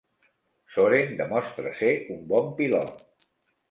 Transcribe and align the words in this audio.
Soren 0.77 1.13
demostra 1.21 1.77
ser 1.83 1.93
un 2.19 2.27
bon 2.35 2.53
pilot. 2.61 3.09